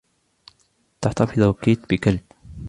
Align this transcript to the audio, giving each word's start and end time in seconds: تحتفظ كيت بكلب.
تحتفظ 1.01 1.53
كيت 1.61 1.79
بكلب. 1.89 2.19